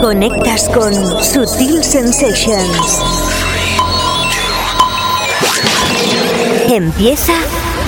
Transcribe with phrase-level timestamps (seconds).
[0.00, 3.00] Conectas con Sutil Sensations.
[6.68, 7.34] Empieza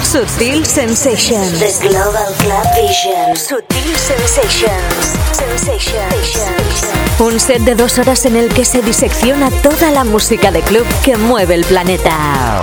[0.04, 1.58] Sutil Sensations.
[1.58, 3.36] The Global Club Vision.
[3.36, 5.18] Sutil Sensations.
[5.32, 6.86] Sensations.
[7.18, 10.86] Un set de dos horas en el que se disecciona toda la música de club
[11.04, 12.62] que mueve el planeta.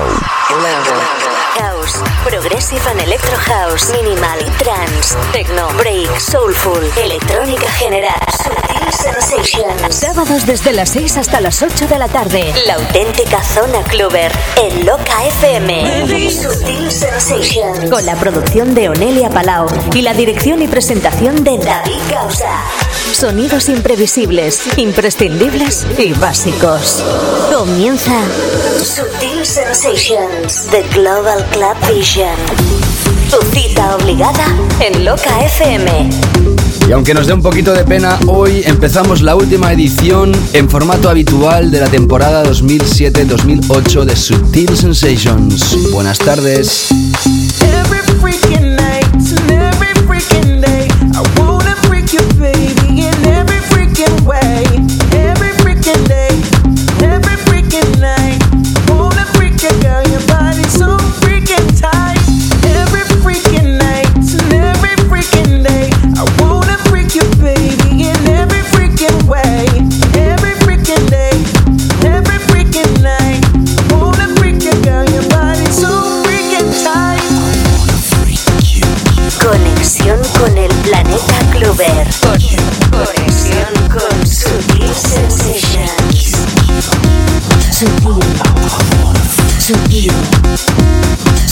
[1.86, 9.96] House, Progressive and Electro House, Minimal, Trance, Techno, Break, Soulful, Electrónica General, Sutil Sensations.
[9.96, 12.54] Sábados desde las 6 hasta las 8 de la tarde.
[12.66, 14.32] La auténtica zona cluber
[14.62, 16.32] en Loca FM.
[16.32, 17.90] Sutil Sensations.
[17.90, 22.64] Con la producción de Onelia Palau y la dirección y presentación de David Causa.
[23.12, 27.04] Sonidos imprevisibles, imprescindibles y básicos.
[27.54, 28.12] Comienza
[28.84, 32.36] Sutil Sensations, The Global Club Vision.
[33.30, 34.46] Tu cita obligada
[34.80, 36.10] en Loca FM.
[36.88, 41.10] Y aunque nos dé un poquito de pena, hoy empezamos la última edición en formato
[41.10, 45.92] habitual de la temporada 2007-2008 de Sutil Sensations.
[45.92, 46.90] Buenas tardes.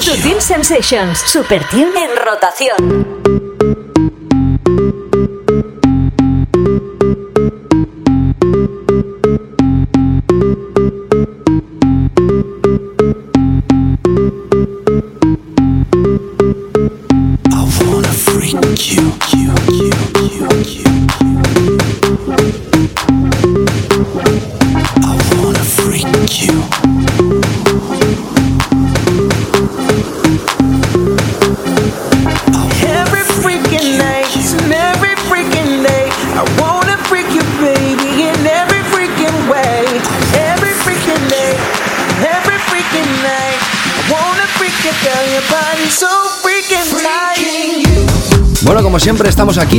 [0.00, 3.31] Sutil Sensations, Super Tune en rotación.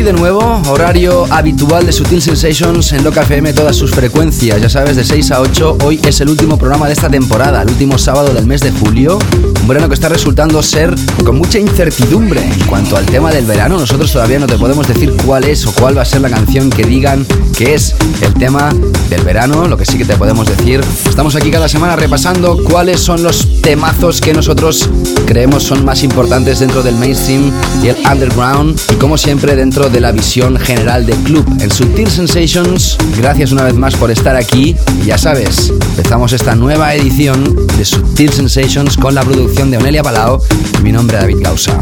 [0.03, 4.97] De nuevo, horario habitual de Sutil Sensations en Loca FM, todas sus frecuencias, ya sabes,
[4.97, 5.77] de 6 a 8.
[5.85, 9.17] Hoy es el último programa de esta temporada, el último sábado del mes de julio.
[9.61, 10.93] Un verano que está resultando ser
[11.23, 13.77] con mucha incertidumbre en cuanto al tema del verano.
[13.77, 16.69] Nosotros todavía no te podemos decir cuál es o cuál va a ser la canción
[16.69, 17.25] que digan
[17.57, 18.73] que es el tema
[19.09, 19.69] del verano.
[19.69, 23.61] Lo que sí que te podemos decir, estamos aquí cada semana repasando cuáles son los
[23.61, 24.89] temazos que nosotros
[25.25, 29.92] creemos son más importantes dentro del mainstream y el underground y como siempre dentro de
[30.01, 31.45] la visión general del club.
[31.59, 36.55] En Subtil Sensations, gracias una vez más por estar aquí y ya sabes, empezamos esta
[36.55, 40.41] nueva edición de Subtil Sensations con la producción de Onelia Palao
[40.79, 41.77] y mi nombre es David Causa.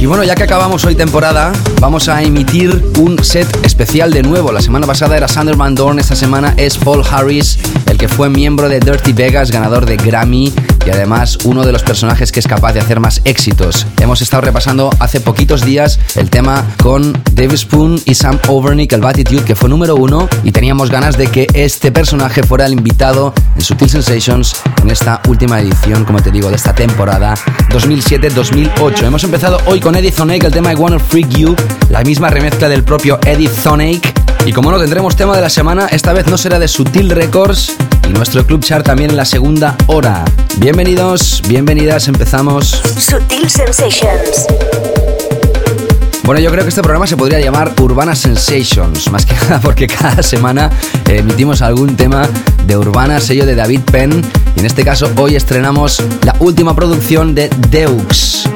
[0.00, 4.50] Y bueno, ya que acabamos hoy temporada, vamos a emitir un set especial de nuevo.
[4.50, 8.30] La semana pasada era Sander Van Dorn, esta semana es Paul Harris, el que fue
[8.30, 10.54] miembro de Dirty Vegas, ganador de Grammy
[10.86, 13.86] y además uno de los personajes que es capaz de hacer más éxitos.
[14.00, 19.00] Hemos estado repasando hace poquitos días el tema con Dave Spoon y Sam Overnick, el
[19.00, 23.34] Batitude, que fue número uno y teníamos ganas de que este personaje fuera el invitado
[23.56, 27.34] en Sutil Sensations en esta última edición, como te digo, de esta temporada
[27.70, 29.04] 2007-2008.
[29.04, 31.54] Hemos empezado hoy con Eddie Thonake, el tema I Wanna Freak You,
[31.90, 34.29] la misma remezcla del propio Eddie Thonake.
[34.46, 37.76] Y como no tendremos tema de la semana, esta vez no será de Sutil Records
[38.08, 40.24] y nuestro club chart también en la segunda hora.
[40.56, 42.82] Bienvenidos, bienvenidas, empezamos.
[42.98, 44.46] Sutil Sensations.
[46.30, 49.88] Bueno, yo creo que este programa se podría llamar Urbana Sensations, más que nada porque
[49.88, 50.70] cada semana
[51.08, 52.22] emitimos algún tema
[52.68, 54.22] de Urbana, sello de David Penn,
[54.54, 58.48] y en este caso hoy estrenamos la última producción de Deux,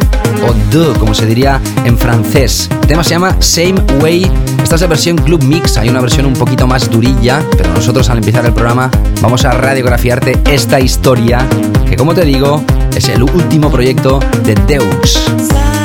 [0.47, 2.69] o Deux, como se diría en francés.
[2.81, 4.31] El tema se llama Same Way,
[4.63, 8.09] esta es la versión Club Mix, hay una versión un poquito más durilla, pero nosotros
[8.09, 8.89] al empezar el programa
[9.21, 11.45] vamos a radiografiarte esta historia,
[11.91, 12.63] que como te digo,
[12.95, 15.84] es el último proyecto de Deux.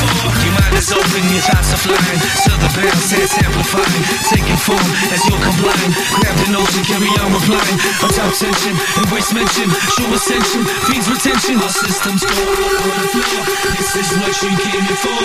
[0.00, 0.32] For.
[0.44, 2.20] Your mind is open, your thoughts are flying.
[2.40, 5.92] So the bounce is amplifying, taking form as you're complying.
[6.16, 7.78] Grab the notion, carry on replying.
[8.00, 11.60] Attack tension, embrace mention, show ascension, feeds retention.
[11.60, 13.44] All systems go on the floor.
[13.76, 15.18] This is what you came here for.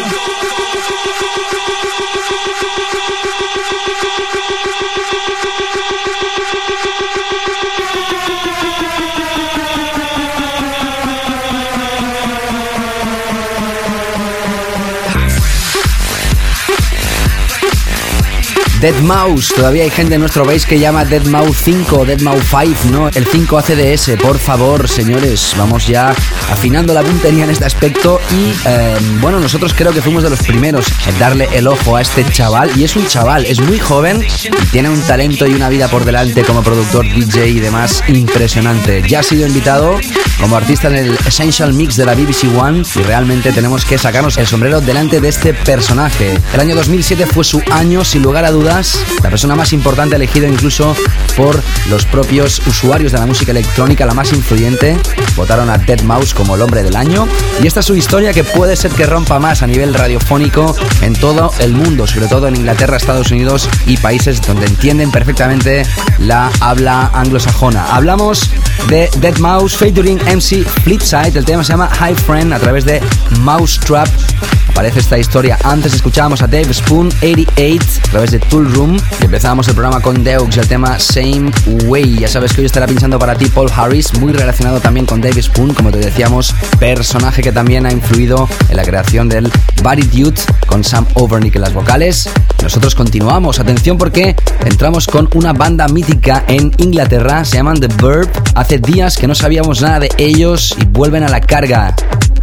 [18.85, 22.21] Dead Mouse, todavía hay gente en nuestro país que llama Dead Mouse 5 o Dead
[22.21, 23.07] Mouse 5, ¿no?
[23.07, 26.13] El 5 ACDS, por favor, señores, vamos ya
[26.51, 30.43] afinando la puntería en este aspecto y eh, bueno, nosotros creo que fuimos de los
[30.43, 34.23] primeros en darle el ojo a este chaval y es un chaval, es muy joven
[34.23, 39.01] y tiene un talento y una vida por delante como productor, DJ y demás impresionante.
[39.07, 39.99] Ya ha sido invitado
[40.45, 44.37] como artista en el Essential Mix de la BBC One y realmente tenemos que sacarnos
[44.37, 46.39] el sombrero delante de este personaje.
[46.53, 50.47] El año 2007 fue su año, sin lugar a dudas, la persona más importante elegida
[50.47, 50.95] incluso
[51.35, 51.59] por
[51.89, 54.95] los propios usuarios de la música electrónica, la más influyente.
[55.35, 57.27] Votaron a Dead Mouse como el hombre del año
[57.63, 61.13] y esta es su historia que puede ser que rompa más a nivel radiofónico en
[61.13, 65.87] todo el mundo, sobre todo en Inglaterra, Estados Unidos y países donde entienden perfectamente
[66.19, 67.95] la habla anglosajona.
[67.95, 68.51] Hablamos
[68.89, 73.01] de Dead Mouse featuring MC Flipside, el tema se llama High Friend a través de
[73.39, 74.09] Mousetrap.
[74.75, 75.57] Aparece esta historia.
[75.63, 80.01] Antes escuchábamos a Dave Spoon 88 a través de Tool Room y empezábamos el programa
[80.01, 81.49] con Deux y el tema Same
[81.85, 82.19] Way.
[82.19, 85.41] Ya sabes que hoy estará pinchando para ti Paul Harris, muy relacionado también con Dave
[85.41, 89.49] Spoon, como te decíamos, personaje que también ha influido en la creación del
[89.81, 92.29] Body Dude con Sam Overnick en las vocales.
[92.61, 98.29] Nosotros continuamos, atención porque entramos con una banda mítica en Inglaterra, se llaman The Verb.
[98.55, 101.95] Hace días que no sabíamos nada de ellos y vuelven a la carga.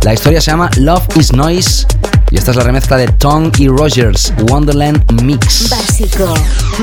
[0.02, 1.86] La historia se llama Love is Noise
[2.32, 5.68] y esta es la remezcla de Tom y Rogers, Wonderland Mix.
[5.68, 6.32] Básico,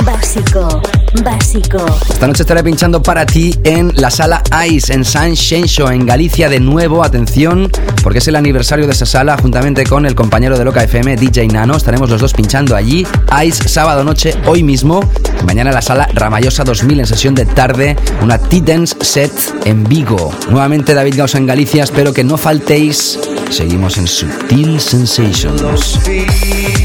[0.06, 0.82] básico,
[1.24, 1.86] básico.
[2.08, 6.50] Esta noche estaré pinchando para ti en la sala Ice en San Xenxo, en Galicia
[6.50, 7.03] de nuevo.
[7.03, 7.72] Atención,
[8.03, 11.48] porque es el aniversario de esa sala, juntamente con el compañero de Loca FM, DJ
[11.48, 11.75] Nano.
[11.75, 13.08] Estaremos los dos pinchando allí.
[13.44, 15.00] Ice, sábado noche, hoy mismo.
[15.48, 17.96] Mañana la sala Ramayosa 2000 en sesión de tarde.
[18.22, 19.32] Una T-Dance set
[19.65, 20.32] en Vigo.
[20.51, 21.84] Nuevamente David Gausa en Galicia.
[21.84, 23.18] Espero que no faltéis.
[23.50, 25.38] Seguimos en Sutil Sensations.
[25.46, 26.78] emotions.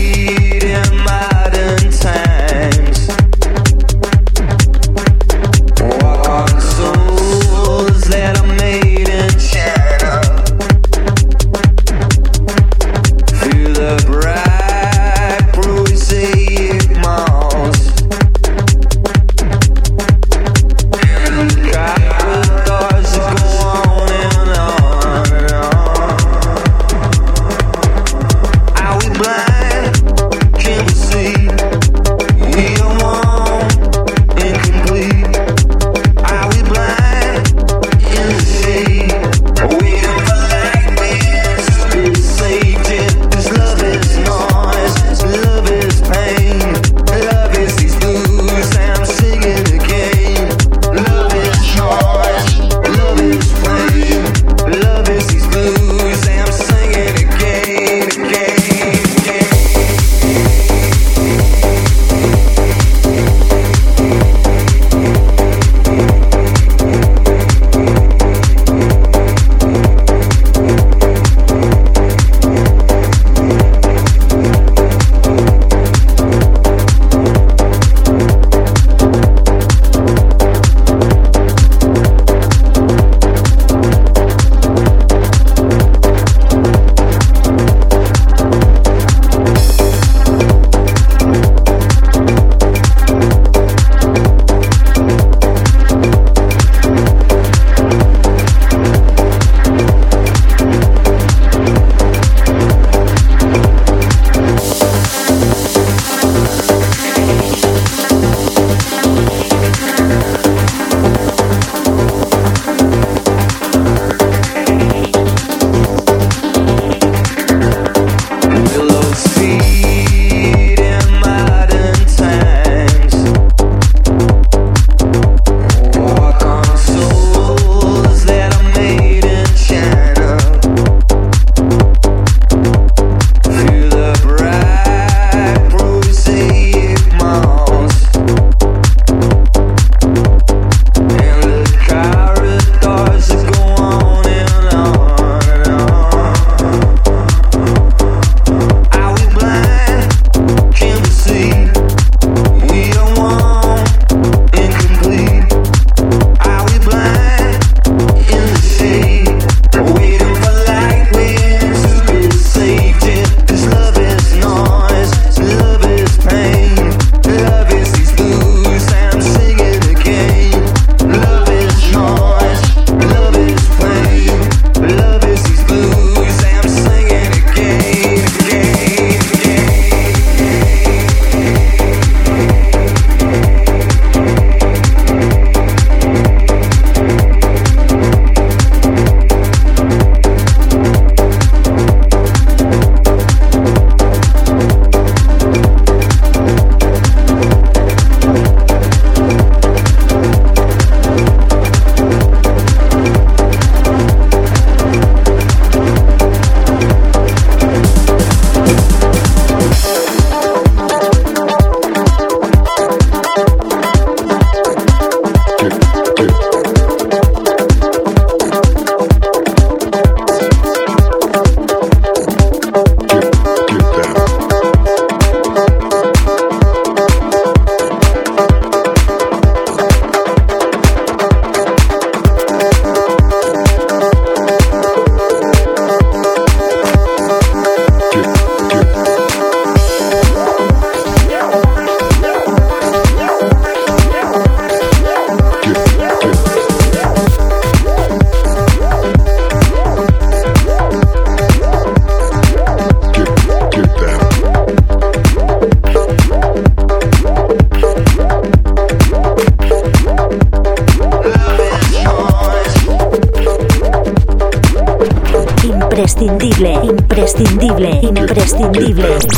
[267.34, 269.33] Imprescindible, imprescindible.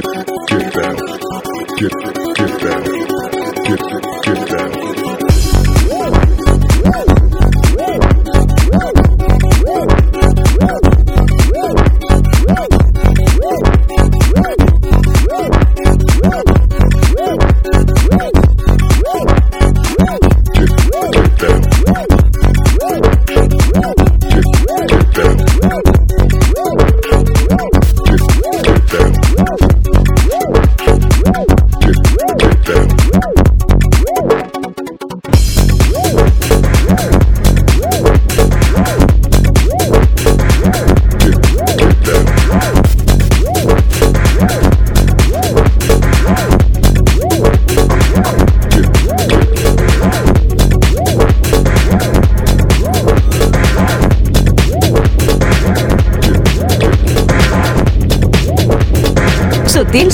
[0.00, 0.96] get, get down,
[1.78, 2.17] get down.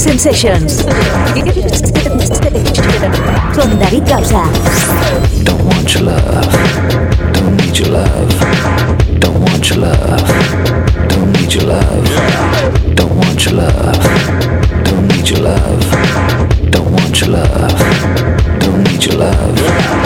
[0.04, 0.84] Sensations.
[3.54, 4.44] Con David Causa.
[5.44, 6.52] Don't want your love.
[7.32, 8.28] Don't need your love.
[9.18, 11.08] Don't want your love.
[11.08, 12.94] Don't need your love.
[12.94, 13.98] Don't want your love.
[14.84, 16.70] Don't need your love.
[16.70, 18.60] Don't want your love.
[18.60, 20.03] Don't need your love.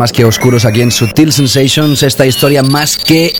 [0.00, 3.34] Más que oscuros aquí en Sutil Sensations, esta historia más que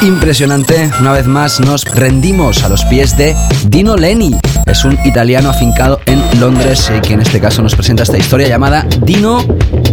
[0.00, 0.88] impresionante.
[1.00, 3.34] Una vez más nos rendimos a los pies de
[3.66, 4.30] Dino Lenny.
[4.66, 8.46] Es un italiano afincado en Londres y que en este caso nos presenta esta historia
[8.46, 9.44] llamada Dino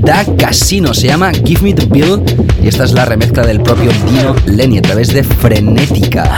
[0.02, 0.94] da Casino.
[0.94, 2.22] Se llama Give Me the Bill
[2.62, 6.30] y esta es la remezcla del propio Dino Lenny a través de Frenética.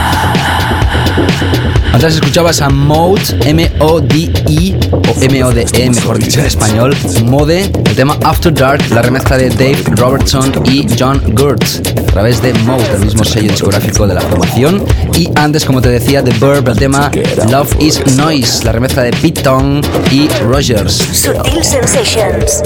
[1.92, 8.52] Antes escuchabas a Mode, M-O-D-E, o M-O-D-E, mejor dicho en español, Mode, el tema After
[8.52, 13.24] Dark, la remezcla de Dave Robertson y John Gurtz, a través de Mode, el mismo
[13.24, 14.84] sello discográfico de la formación.
[15.16, 17.10] Y antes, como te decía, The Verb, el tema
[17.50, 20.92] Love is Noise, la remezcla de Pete Tong y Rogers.
[20.92, 22.62] Sutil Sensations.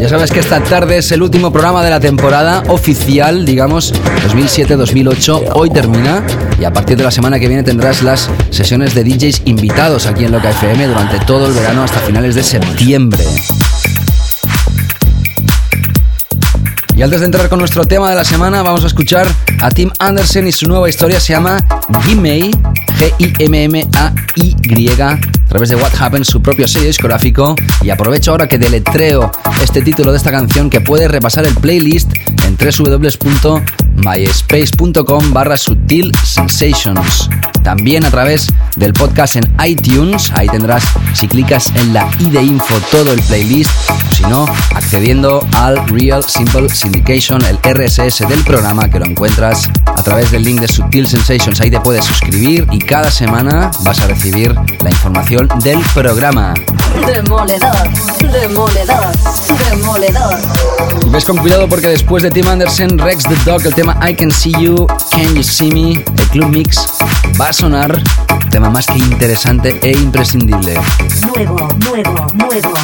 [0.00, 3.92] Ya sabes que esta tarde es el último programa de la temporada oficial, digamos,
[4.26, 5.50] 2007-2008.
[5.54, 6.24] Hoy termina
[6.58, 10.24] y a partir de la semana que viene tendrás las sesiones de DJs invitados aquí
[10.24, 13.22] en Loca FM durante todo el verano hasta finales de septiembre.
[17.02, 19.26] Y antes de entrar con nuestro tema de la semana, vamos a escuchar
[19.60, 22.52] a Tim Anderson y su nueva historia se llama G-I-M-M-A-Y,
[25.00, 25.18] a
[25.52, 27.54] través de What Happened, su propio sello discográfico.
[27.82, 29.30] Y aprovecho ahora que deletreo
[29.62, 32.10] este título de esta canción que puedes repasar el playlist
[32.46, 37.28] en www.myspace.com barra Sutil Sensations.
[37.62, 40.82] También a través del podcast en iTunes, ahí tendrás,
[41.14, 45.86] si clicas en la i de info, todo el playlist, o si no, accediendo al
[45.88, 50.66] Real Simple Syndication, el RSS del programa, que lo encuentras a través del link de
[50.66, 51.60] Sutil Sensations.
[51.60, 56.54] Ahí te puedes suscribir y cada semana vas a recibir la información del programa.
[57.06, 57.88] Demoledor,
[58.32, 59.12] demoledor,
[59.70, 60.38] demoledor.
[61.10, 64.30] Ves con cuidado porque después de Tim Anderson, Rex the Dog, el tema I Can
[64.30, 66.86] See You, Can You See Me, el Club Mix,
[67.40, 68.02] va a sonar
[68.50, 70.78] tema más que interesante e imprescindible.
[71.34, 72.74] Nuevo, nuevo, nuevo.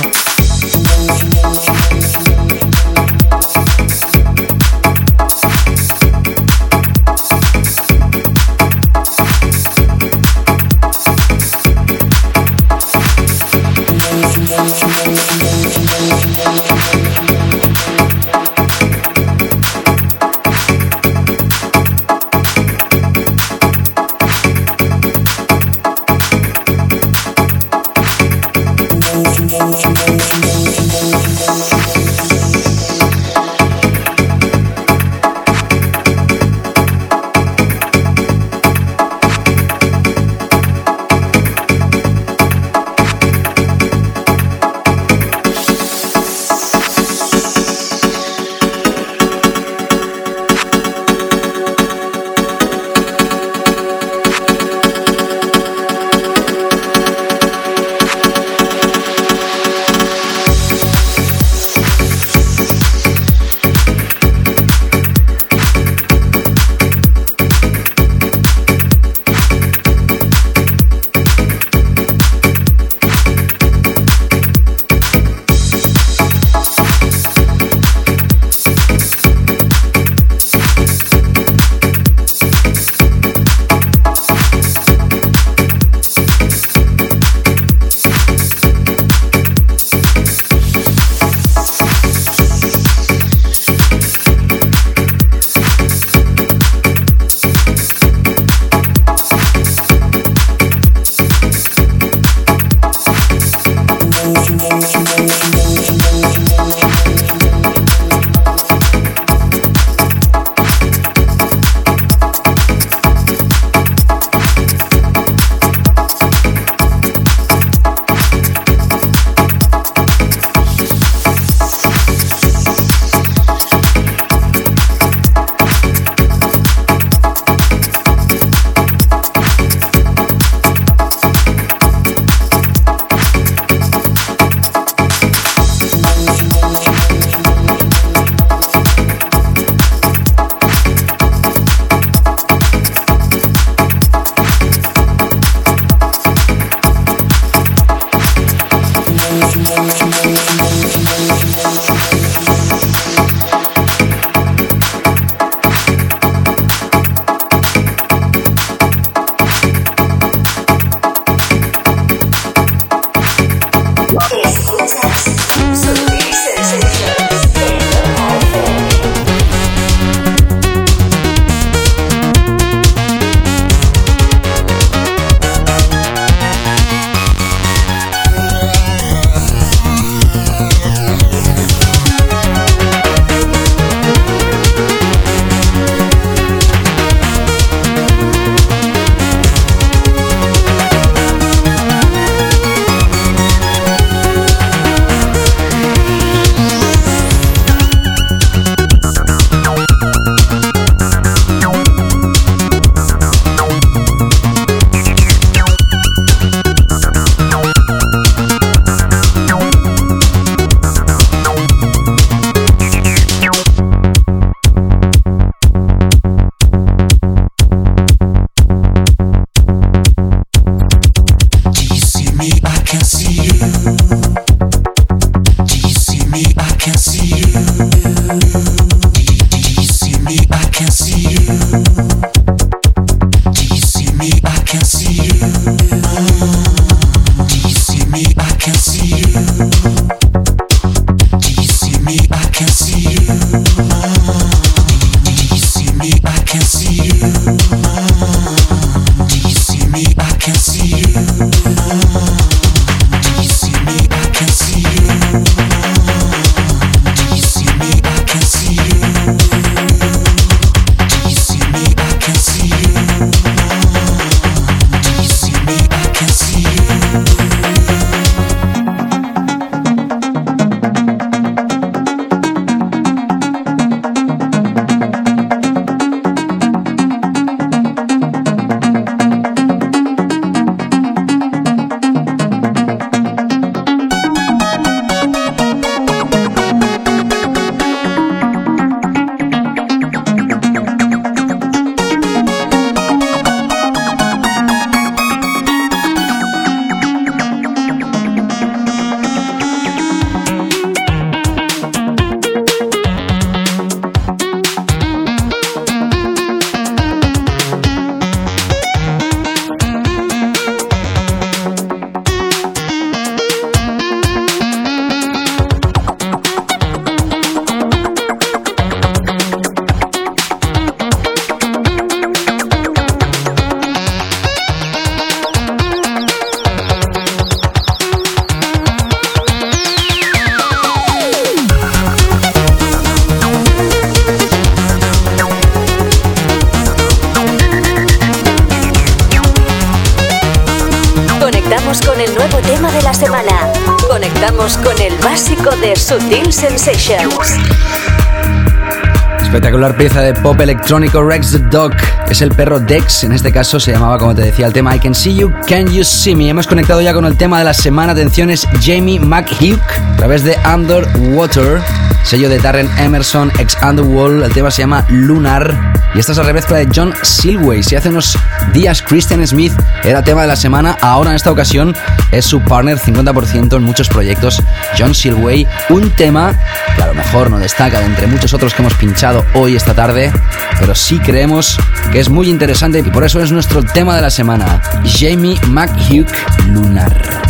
[349.40, 351.92] Espectacular pieza de pop electrónico Rex the Dog.
[352.28, 354.98] Es el perro Dex, en este caso se llamaba, como te decía, el tema I
[354.98, 356.48] Can See You, Can You See Me.
[356.48, 358.10] Hemos conectado ya con el tema de la semana.
[358.10, 359.80] Atención, es Jamie McHugh
[360.14, 361.80] a través de Underwater,
[362.24, 364.42] sello de Darren Emerson, ex Underworld.
[364.42, 365.94] El tema se llama Lunar.
[366.14, 367.84] Y esta es la remezcla de John Silway.
[367.84, 368.36] Si hace unos
[368.72, 369.72] días Christian Smith
[370.04, 371.94] era tema de la semana, ahora en esta ocasión
[372.30, 374.62] es su partner 50% en muchos proyectos,
[374.98, 375.66] John Silway.
[375.90, 376.54] Un tema
[376.96, 379.94] que a lo mejor no destaca de entre muchos otros que hemos pinchado hoy esta
[379.94, 380.32] tarde,
[380.78, 381.78] pero sí creemos
[382.12, 384.82] que es muy interesante y por eso es nuestro tema de la semana.
[385.04, 386.26] Jamie McHugh
[386.68, 387.42] Lunar.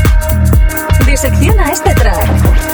[1.07, 2.68] Disecciona este track.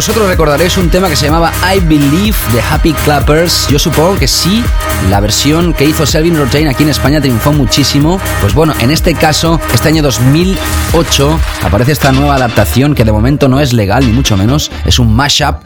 [0.00, 3.68] Vosotros recordaréis un tema que se llamaba I Believe de Happy Clappers.
[3.68, 4.64] Yo supongo que sí,
[5.10, 8.18] la versión que hizo Selvin Rotain aquí en España triunfó muchísimo.
[8.40, 13.46] Pues bueno, en este caso, este año 2008 aparece esta nueva adaptación que de momento
[13.46, 14.70] no es legal, ni mucho menos.
[14.86, 15.56] Es un mashup,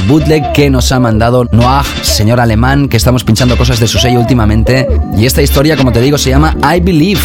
[0.00, 3.98] un bootleg que nos ha mandado Noah, señor alemán, que estamos pinchando cosas de su
[3.98, 4.88] sello últimamente.
[5.14, 7.20] Y esta historia, como te digo, se llama I Believe.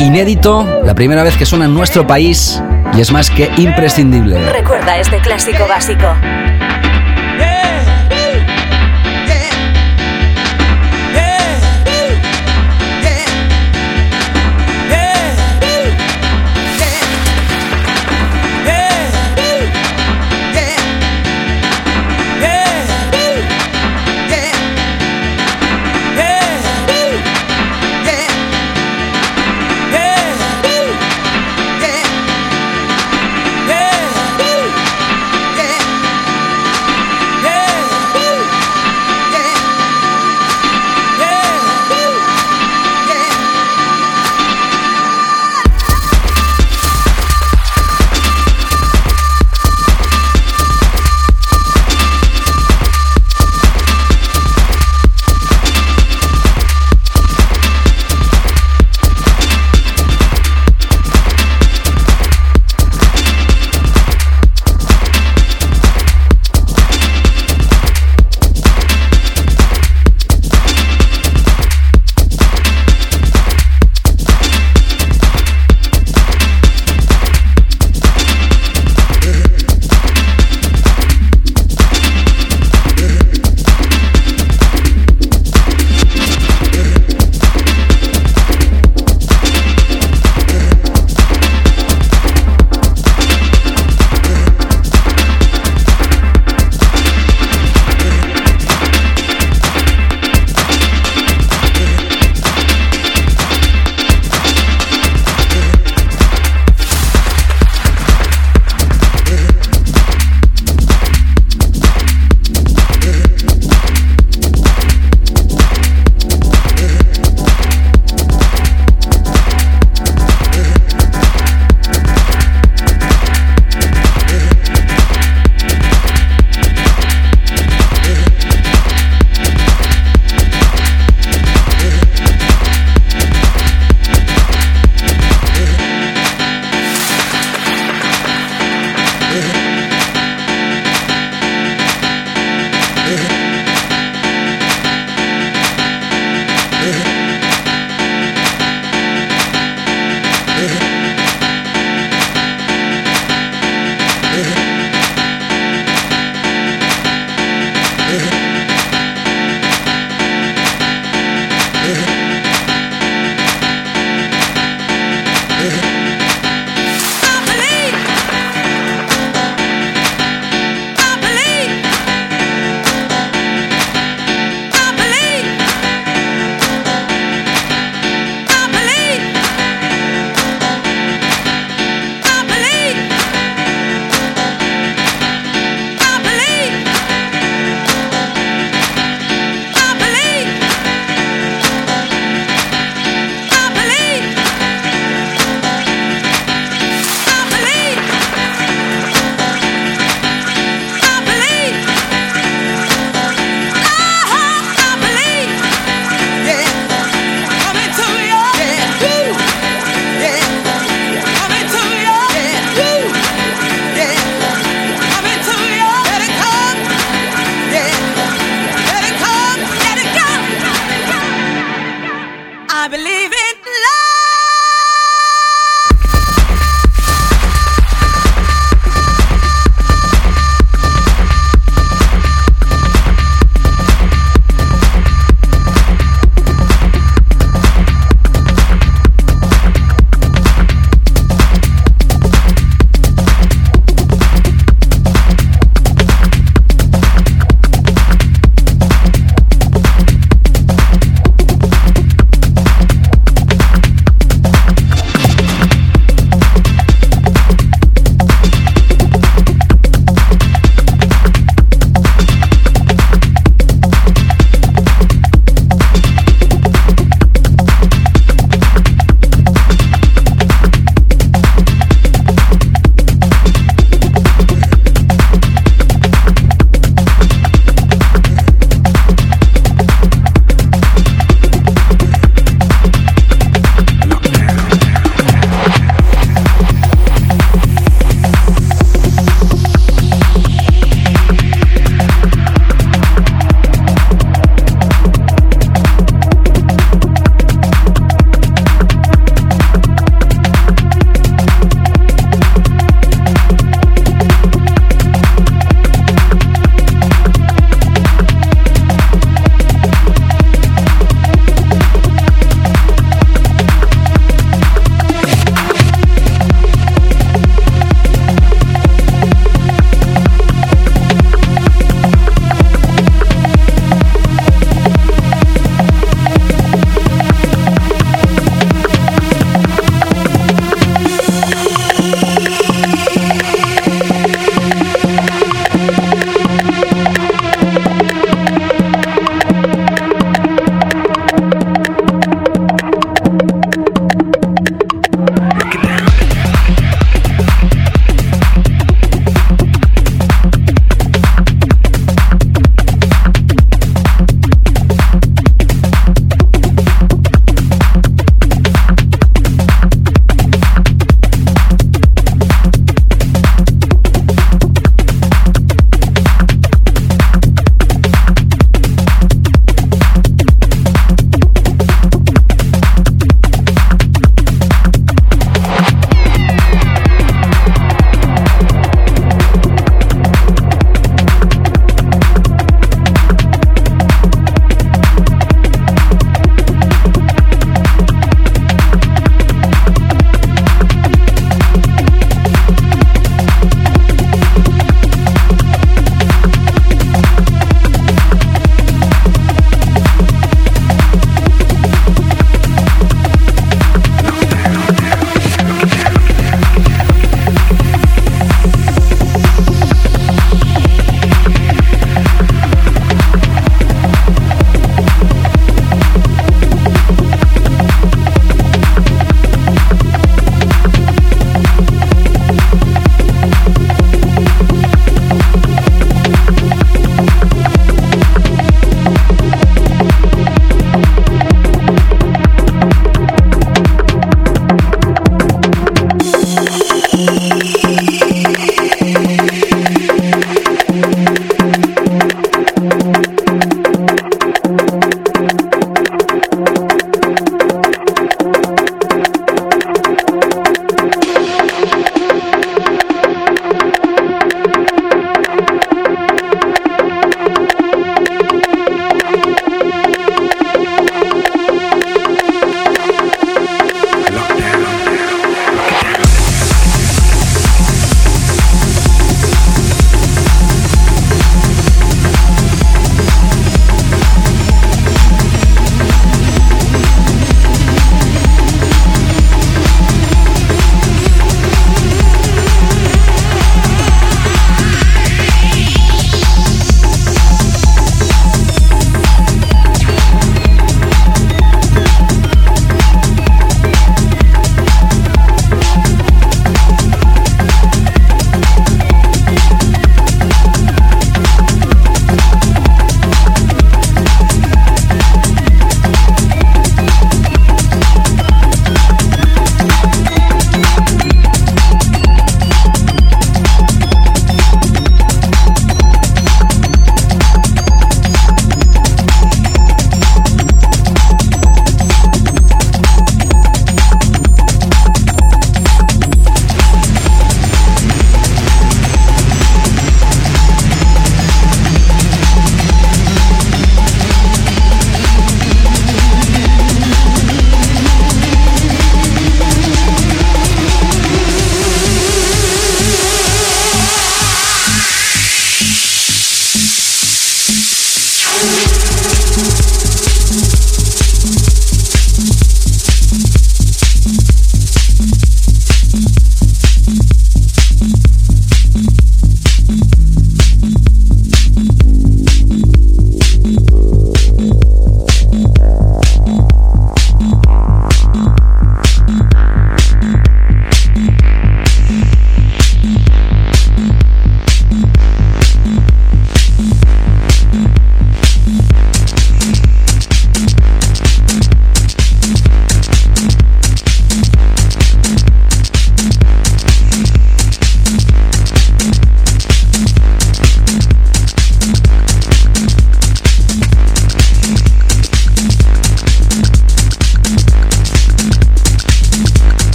[0.00, 2.60] Inédito, la primera vez que suena en nuestro país
[2.94, 4.38] y es más que imprescindible.
[4.50, 6.14] Recuerda este clásico básico.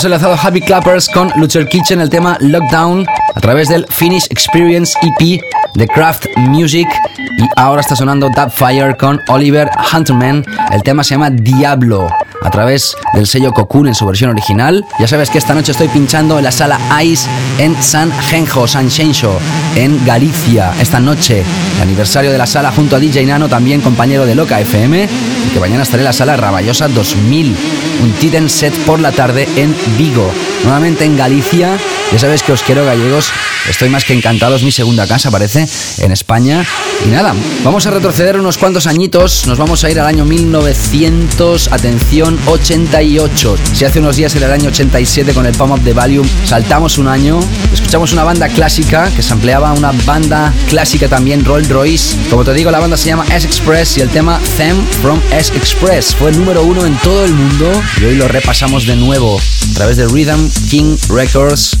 [0.00, 4.94] Hemos enlazado Happy Clappers con Luther Kitchen, el tema Lockdown, a través del Finish Experience
[5.02, 5.42] EP
[5.74, 6.88] de Craft Music.
[7.36, 10.42] Y ahora está sonando That Fire con Oliver Hunterman.
[10.72, 12.08] El tema se llama Diablo
[12.42, 14.86] a través del sello Cocoon en su versión original.
[14.98, 17.28] Ya sabes que esta noche estoy pinchando en la sala Ice
[17.58, 19.38] en San Genjo, San Xenxo,
[19.76, 20.72] en Galicia.
[20.80, 21.44] Esta noche,
[21.76, 25.08] el aniversario de la sala junto a DJ Nano, también compañero de Loca FM.
[25.46, 27.54] Y que mañana estaré en la sala Raballosa 2000.
[28.02, 30.30] Un Tiden set por la tarde en Vigo.
[30.64, 31.76] Nuevamente en Galicia.
[32.12, 33.32] Ya sabes que os quiero gallegos.
[33.68, 34.56] Estoy más que encantado.
[34.56, 35.66] Es mi segunda casa, parece,
[35.98, 36.64] en España.
[37.04, 37.34] Y nada,
[37.64, 39.46] vamos a retroceder unos cuantos añitos.
[39.46, 41.72] Nos vamos a ir al año 1900.
[41.72, 43.56] Atención 88.
[43.72, 46.98] Si hace unos días era el año 87 con el Palm Up the Valium, saltamos
[46.98, 47.40] un año,
[47.72, 52.16] escuchamos una banda clásica que se empleaba una banda clásica también, Rolls Royce.
[52.28, 56.30] Como te digo, la banda se llama S-Express y el tema Them from S-Express fue
[56.30, 59.96] el número uno en todo el mundo y hoy lo repasamos de nuevo a través
[59.96, 61.76] de Rhythm King Records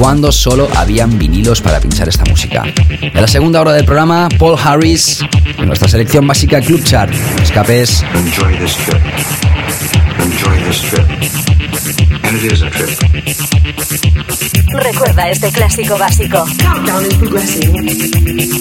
[0.00, 2.64] cuando solo habían vinilos para pinchar esta música.
[2.88, 5.20] En la segunda hora del programa, Paul Harris,
[5.58, 7.12] en nuestra selección básica Club Chart.
[7.42, 8.02] Escapes.
[8.14, 8.96] Enjoy this trip.
[10.18, 11.06] Enjoy this trip.
[12.24, 12.88] And it is a trip.
[14.72, 16.46] Recuerda este clásico básico.
[16.62, 17.68] Countdown is progressing.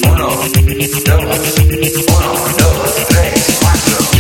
[0.10, 1.56] Uno, dos,
[2.10, 4.20] uno, dos, tres, cuatro.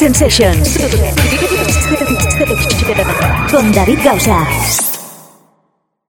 [0.00, 0.78] Sensations.
[3.50, 4.48] Con David Gausa.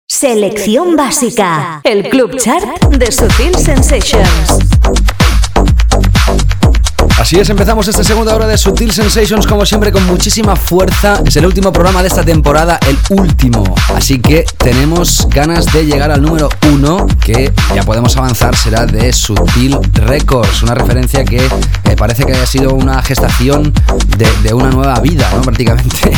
[0.07, 1.81] Selección básica.
[1.83, 4.70] El club chart de Sutil Sensations.
[7.21, 11.21] Así es, empezamos esta segunda hora de Sutil Sensations como siempre con muchísima fuerza.
[11.23, 13.75] Es el último programa de esta temporada, el último.
[13.95, 19.13] Así que tenemos ganas de llegar al número uno, que ya podemos avanzar, será de
[19.13, 23.71] Sutil Records, una referencia que eh, parece que haya sido una gestación
[24.17, 25.41] de, de una nueva vida, ¿no?
[25.43, 26.11] Prácticamente.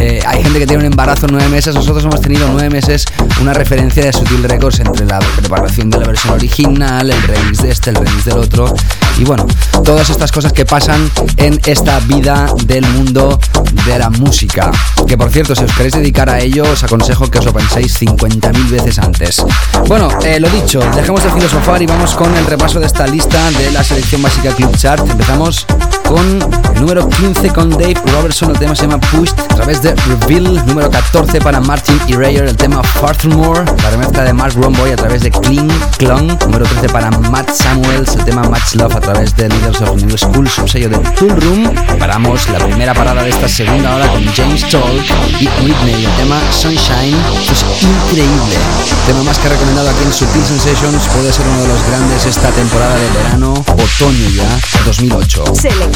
[0.00, 3.04] Eh, hay gente que tiene un embarazo nueve meses, nosotros hemos tenido nueve meses
[3.42, 7.70] una referencia de Sutil Records entre la preparación de la versión original, el remix de
[7.70, 8.74] este, el remix del otro.
[9.18, 9.46] Y bueno,
[9.84, 13.38] todas estas cosas que pasan en esta vida del mundo
[13.84, 14.70] de la música.
[15.06, 18.00] Que por cierto, si os queréis dedicar a ello, os aconsejo que os lo penséis
[18.00, 19.44] 50.000 veces antes.
[19.86, 23.50] Bueno, eh, lo dicho, dejemos de filosofar y vamos con el repaso de esta lista
[23.52, 25.08] de la selección básica Club Chart.
[25.08, 25.66] Empezamos
[26.06, 26.40] con
[26.74, 30.64] el número 15 con Dave Robertson, el tema se llama Pushed, a través de Reveal,
[30.66, 34.96] número 14 para Martin y Rayer, el tema Furthermore, la remezcla de Mark Romboy a
[34.96, 39.34] través de Clean Clung, número 13 para Matt Samuels, el tema Much Love a través
[39.36, 41.74] de Leaders of New School, sello de Tool Room.
[41.98, 45.02] Paramos la primera parada de esta segunda hora con James Toll
[45.40, 47.16] y Whitney, el tema Sunshine,
[47.50, 48.56] es increíble.
[48.90, 51.02] El tema más que recomendado aquí en Sutil Sensations.
[51.14, 55.44] Puede ser uno de los grandes esta temporada de verano, otoño ya, 2008.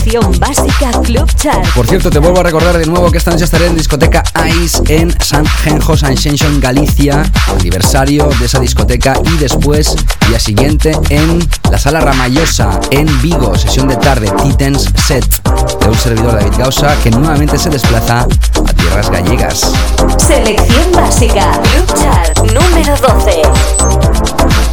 [0.01, 1.62] Selección básica Club Chart.
[1.74, 4.22] Por cierto, te vuelvo a recordar de nuevo que esta noche estaré en discoteca
[4.62, 9.94] Ice en San Genjo, Sensation, Galicia, aniversario de esa discoteca y después,
[10.26, 15.26] día siguiente, en la Sala Ramayosa en Vigo, sesión de tarde, Titans Set,
[15.80, 19.72] de un servidor David Gausa que nuevamente se desplaza a tierras gallegas.
[20.16, 24.70] Selección básica Club Chart número 12.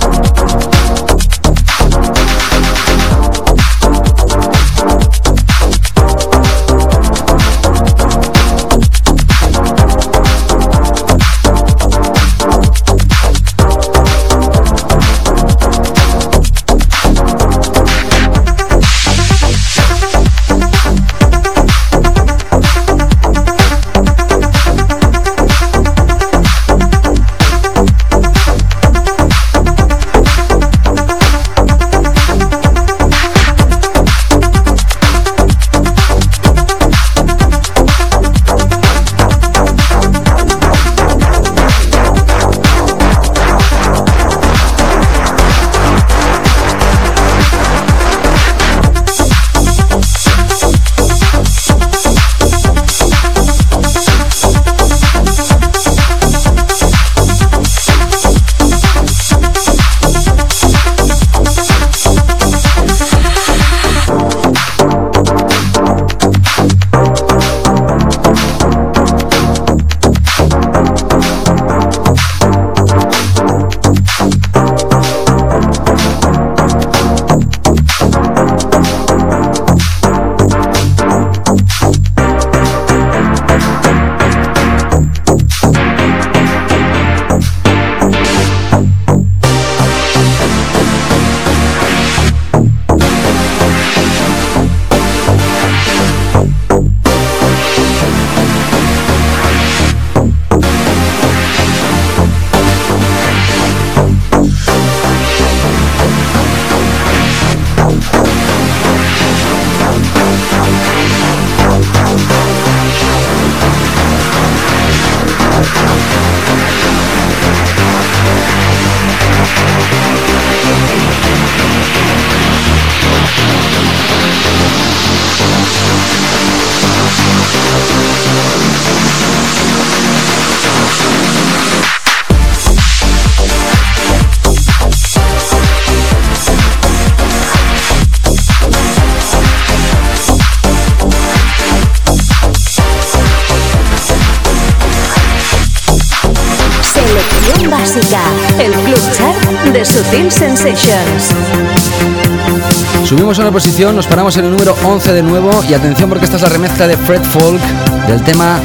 [153.58, 156.50] Posición, nos paramos en el número 11 de nuevo y atención porque esta es la
[156.50, 157.60] remezcla de Fred Folk
[158.08, 158.60] del tema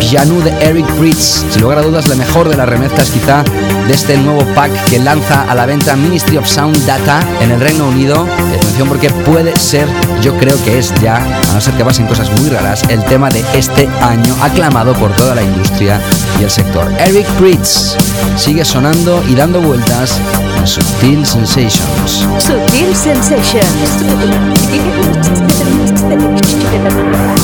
[0.00, 1.44] Janu de Eric Bridge.
[1.50, 3.44] Sin lugar a dudas, la mejor de las remezclas quizá
[3.86, 7.60] de este nuevo pack que lanza a la venta Ministry of Sound Data en el
[7.60, 8.26] Reino Unido.
[8.50, 9.86] Y atención porque puede ser,
[10.22, 13.28] yo creo que es ya, a no ser que pasen cosas muy raras, el tema
[13.28, 16.00] de este año aclamado por toda la industria
[16.40, 16.90] y el sector.
[16.98, 17.98] Eric Bridge
[18.38, 20.18] sigue sonando y dando vueltas
[20.58, 22.26] en Subtil Sensations.
[22.38, 23.62] Subtil Sensations.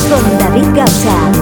[0.08, 1.33] Con David Gausa.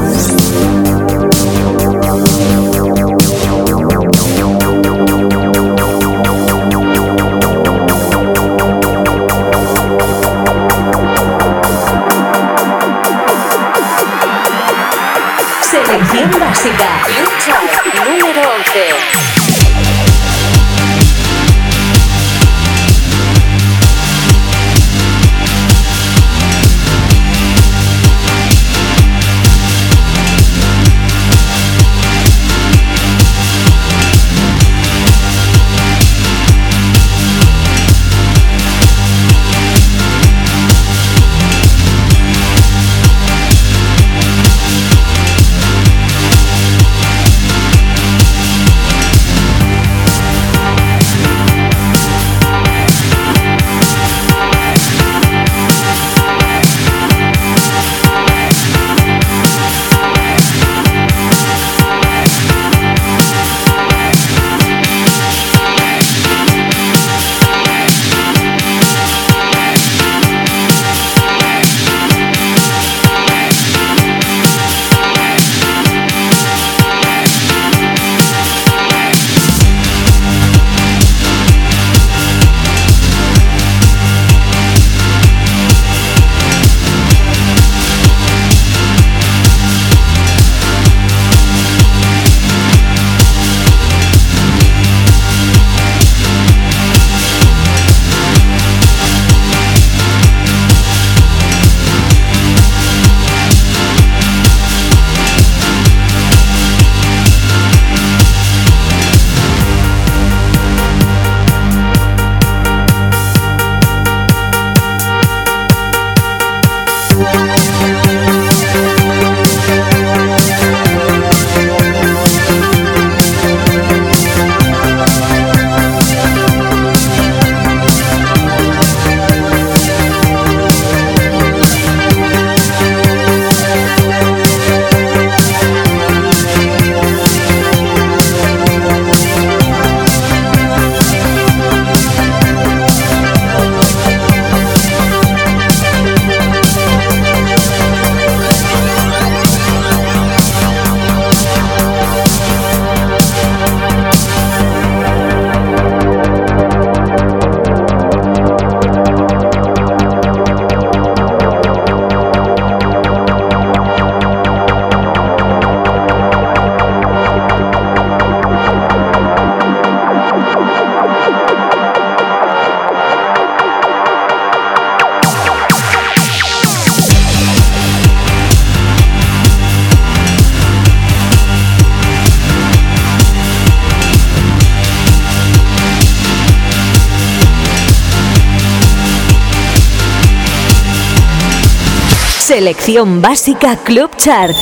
[192.62, 194.54] Selección básica Club Chart.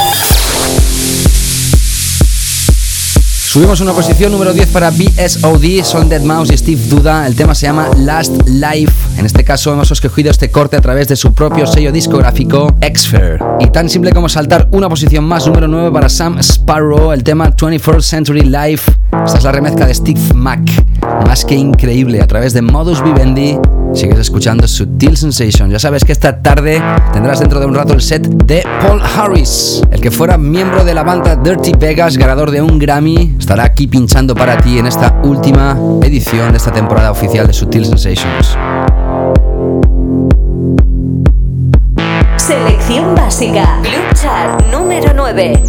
[3.53, 7.27] Subimos una posición número 10 para BSOD, Son Dead Mouse y Steve Duda.
[7.27, 8.91] El tema se llama Last Life.
[9.19, 13.39] En este caso hemos escogido este corte a través de su propio sello discográfico Xfair.
[13.61, 17.55] Y tan simple como saltar una posición más, número 9 para Sam Sparrow, el tema
[17.55, 18.91] 21st Century Life.
[19.27, 20.63] Esta es la remezcla de Steve Mac.
[21.27, 23.59] Más que increíble, a través de Modus Vivendi
[23.95, 25.71] Sigues escuchando Sutil Sensation.
[25.71, 26.83] Ya sabes que esta tarde
[27.13, 30.95] tendrás dentro de un rato el set de Paul Harris, el que fuera miembro de
[30.95, 35.21] la banda Dirty Vegas, ganador de un Grammy, estará aquí pinchando para ti en esta
[35.25, 38.57] última edición de esta temporada oficial de Sutil Sensations.
[42.37, 43.81] Selección básica.
[43.83, 45.63] Club Chart número 9.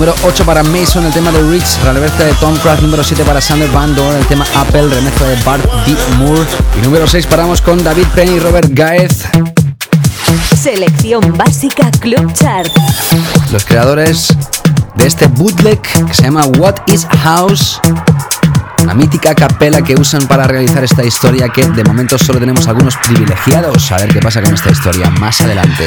[0.00, 2.80] Número 8 para Mason, el tema de Rich, remezcla de Tom Craft.
[2.80, 5.94] Número 7 para Sander Van Dorn, el tema Apple, remezcla de Bart D.
[6.16, 6.46] Moore.
[6.78, 9.24] Y número 6 paramos con David Penny y Robert Gaez.
[10.58, 12.70] Selección básica Club Chart.
[13.52, 14.28] Los creadores
[14.94, 17.78] de este bootleg que se llama What is House.
[18.86, 22.96] La mítica capela que usan para realizar esta historia que de momento solo tenemos algunos
[22.96, 23.92] privilegiados.
[23.92, 25.84] A ver qué pasa con esta historia más adelante.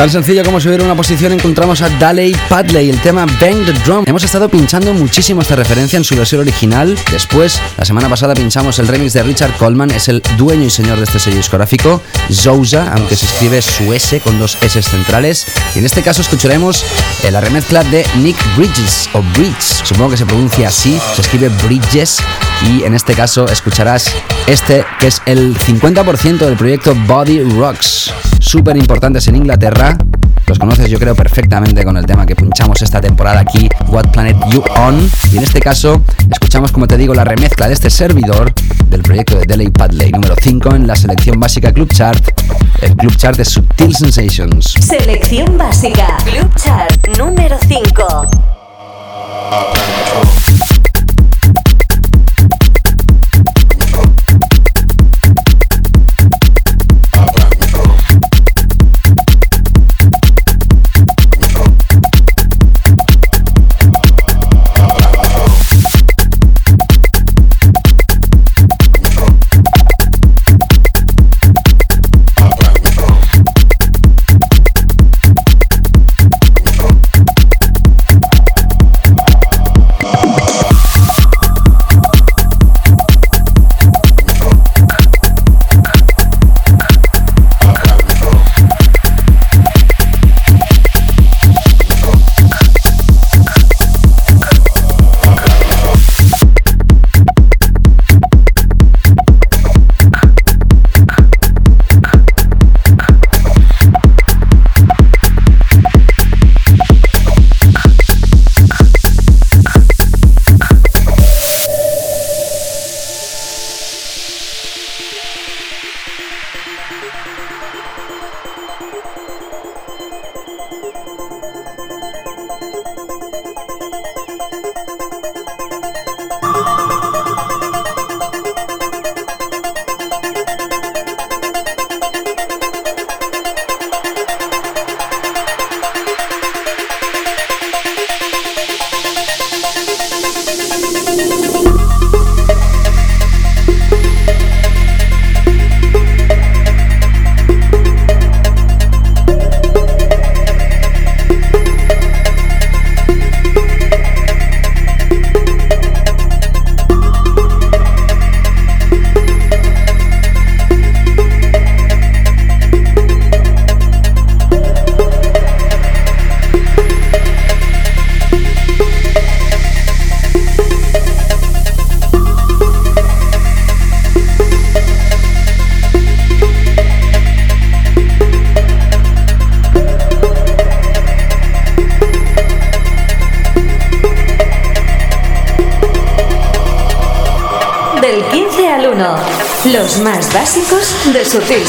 [0.00, 4.04] Tan sencillo como subir una posición encontramos a Daley Padley, el tema Bang the Drum.
[4.06, 6.98] Hemos estado pinchando muchísimo esta referencia en su versión original.
[7.12, 10.96] Después, la semana pasada pinchamos el remix de Richard Coleman, es el dueño y señor
[10.96, 12.00] de este sello discográfico,
[12.32, 15.46] Zouza, aunque se escribe su S con dos S centrales.
[15.74, 16.82] Y en este caso escucharemos
[17.30, 22.20] la remezcla de Nick Bridges, o Bridge, supongo que se pronuncia así, se escribe Bridges.
[22.70, 24.10] Y en este caso escucharás
[24.46, 29.96] este, que es el 50% del proyecto Body Rocks súper importantes en Inglaterra.
[30.46, 34.36] Los conoces yo creo perfectamente con el tema que punchamos esta temporada aquí, What Planet
[34.50, 35.08] You On.
[35.30, 38.52] Y en este caso escuchamos, como te digo, la remezcla de este servidor
[38.88, 42.22] del proyecto de Delay Padley, número 5 en la selección básica Club Chart,
[42.80, 44.74] el Club Chart de Subtil Sensations.
[44.80, 48.26] Selección básica Club Chart número 5.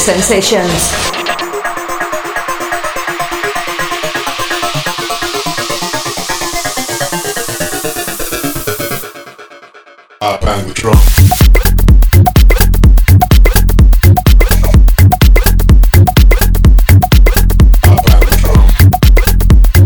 [0.02, 0.90] Sensations.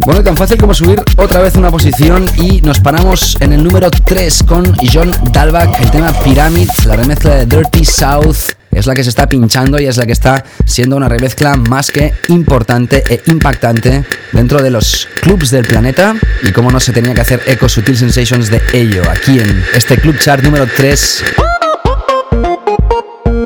[0.07, 3.91] Bueno, tan fácil como subir otra vez una posición y nos paramos en el número
[3.91, 8.57] 3 con John Dalbach, el tema Pyramid, la remezcla de Dirty South.
[8.77, 11.91] Es la que se está pinchando y es la que está siendo una remezcla más
[11.91, 16.15] que importante e impactante dentro de los clubs del planeta.
[16.43, 19.97] Y como no se tenía que hacer eco Sutil Sensations de ello, aquí en este
[19.97, 21.25] club chart número 3.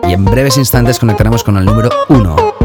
[0.09, 2.60] Y en breves instantes conectaremos con el número 1.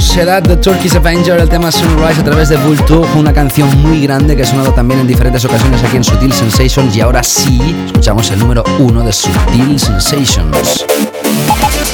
[0.00, 3.32] El número 2, será The Turkish Avenger, el tema Sunrise a través de Vulture, una
[3.32, 7.00] canción muy grande que ha sonado también en diferentes ocasiones aquí en Sutil Sensations y
[7.00, 10.86] ahora sí, escuchamos el número 1 de Sutil Sensations.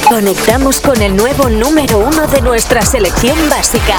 [0.07, 3.95] Conectamos con el nuevo número 1 de nuestra selección básica,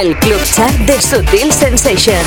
[0.00, 2.26] el Club Chat de Sutil Sensations.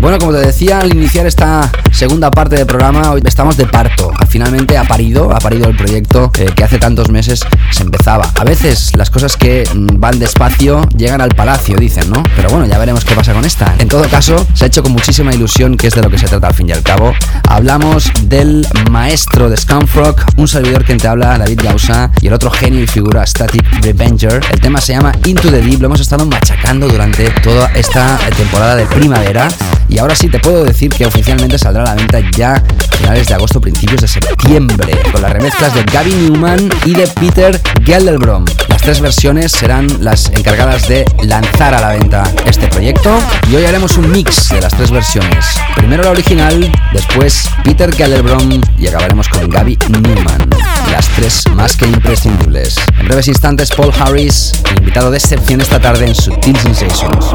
[0.00, 4.10] Bueno, como te decía al iniciar esta segunda parte del programa, hoy estamos de parto.
[4.30, 8.30] Finalmente ha parido, ha parido el proyecto eh, que hace tantos meses se empezaba.
[8.38, 12.22] A veces las cosas que mm, van despacio llegan al palacio, dicen, ¿no?
[12.36, 13.74] Pero bueno, ya veremos qué pasa con esta.
[13.78, 16.26] En todo caso, se ha hecho con muchísima ilusión, que es de lo que se
[16.26, 17.12] trata al fin y al cabo.
[17.48, 22.50] Hablamos del maestro de Scumfrog, un servidor que te habla, David Gausa, y el otro
[22.50, 24.40] genio y figura Static Revenger.
[24.50, 28.76] El tema se llama Into the Deep, lo hemos estado machacando durante toda esta temporada
[28.76, 29.48] de primavera.
[29.90, 33.26] Y ahora sí te puedo decir que oficialmente saldrá a la venta ya a finales
[33.26, 38.44] de agosto, principios de septiembre, con las remezclas de Gavin Newman y de Peter Gelderbrom.
[38.68, 43.18] Las tres versiones serán las encargadas de lanzar a la venta este proyecto
[43.50, 45.44] y hoy haremos un mix de las tres versiones.
[45.76, 50.48] Primero la original, después Peter Gelderbrom y acabaremos con Gaby Newman.
[50.92, 52.76] Las tres más que imprescindibles.
[52.98, 57.34] En breves instantes, Paul Harris, invitado de excepción esta tarde en Subtil Sensations.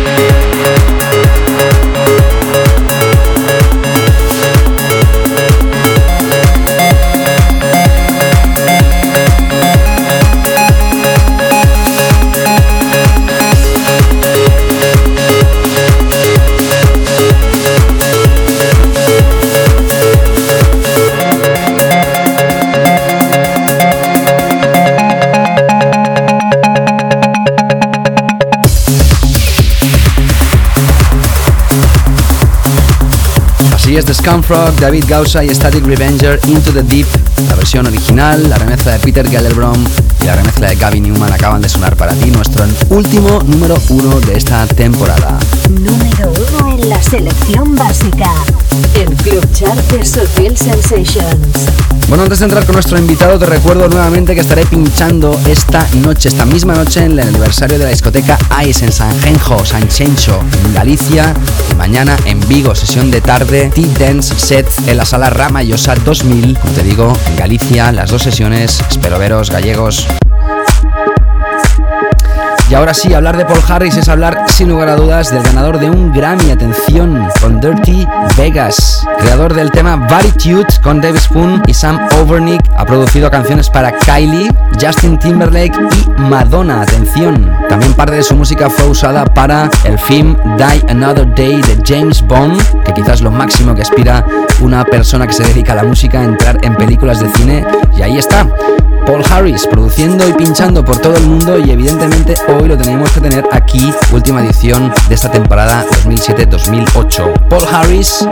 [34.01, 37.05] Es The Scumfrog, David Gausa y Static Revenger Into the Deep.
[37.47, 39.83] La versión original, la remezcla de Peter Gellerbrom
[40.21, 44.19] y la remezcla de Gavin Newman acaban de sonar para ti, nuestro último número uno
[44.21, 45.37] de esta temporada.
[45.69, 48.31] Número uno en la selección básica.
[48.95, 50.05] El Club de
[50.55, 51.90] Sensations.
[52.11, 56.27] Bueno, antes de entrar con nuestro invitado, te recuerdo nuevamente que estaré pinchando esta noche,
[56.27, 60.37] esta misma noche, en el aniversario de la discoteca Ice en San Genjo, San Chencho,
[60.65, 61.33] en Galicia.
[61.77, 66.59] Mañana en Vigo, sesión de tarde, T-Dance Set en la sala Rama Yosa 2000.
[66.59, 68.83] Como te digo, en Galicia, las dos sesiones.
[68.89, 70.05] Espero veros, gallegos.
[72.71, 75.77] Y ahora sí, hablar de Paul Harris es hablar sin lugar a dudas del ganador
[75.77, 79.05] de un Grammy, atención, con Dirty Vegas.
[79.19, 82.61] Creador del tema Varitude con Dave Spoon y Sam Overnick.
[82.77, 84.49] Ha producido canciones para Kylie,
[84.81, 87.51] Justin Timberlake y Madonna, atención.
[87.69, 92.21] También parte de su música fue usada para el film Die Another Day de James
[92.21, 94.25] Bond, que quizás lo máximo que aspira
[94.59, 97.65] una persona que se dedica a la música a entrar en películas de cine.
[97.95, 98.47] Y ahí está.
[99.05, 103.21] Paul Harris produciendo y pinchando por todo el mundo y evidentemente hoy lo tenemos que
[103.21, 107.47] tener aquí, última edición de esta temporada 2007-2008.
[107.49, 108.27] Paul Harris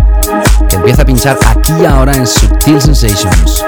[0.69, 3.65] que empieza a pinchar aquí ahora en Subtil Sensations.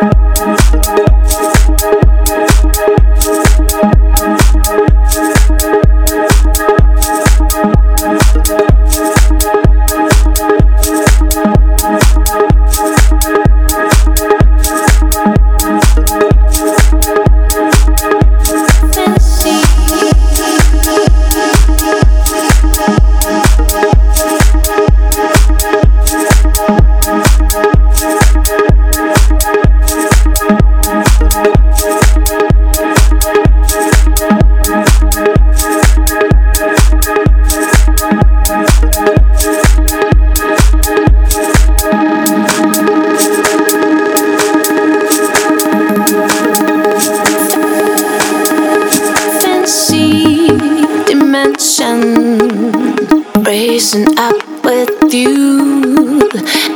[51.52, 52.95] attention,
[53.44, 56.22] bracing up with you.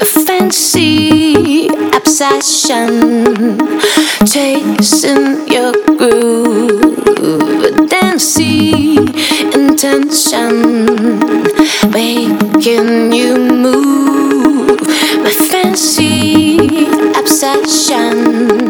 [0.02, 3.58] A fancy obsession,
[4.26, 6.96] chasing your groove.
[7.90, 8.98] Dancy
[9.54, 10.86] intention,
[11.92, 14.82] making you move.
[15.24, 16.88] My fancy
[17.18, 18.65] obsession.